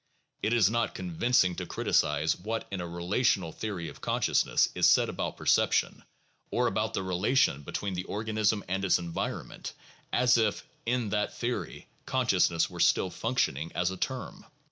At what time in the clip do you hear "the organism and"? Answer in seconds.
7.93-8.83